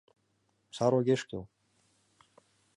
«Сар 0.75 0.91
огеш 0.99 1.21
кӱл!» 1.29 1.43